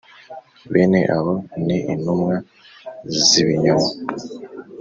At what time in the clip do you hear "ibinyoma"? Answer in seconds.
3.41-3.89